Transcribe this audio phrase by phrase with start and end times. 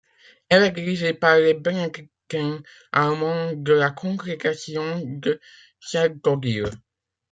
[0.49, 5.39] Elle est dirigée par les bénédictins allemands de la congrégation de
[5.79, 6.71] Sainte-Odile.